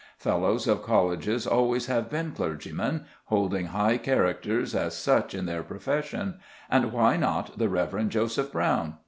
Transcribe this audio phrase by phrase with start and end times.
[0.17, 6.39] Fellows of colleges always have been clergymen, holding high characters as such in their profession,
[6.71, 8.95] and why not the Reverend Joseph Brown?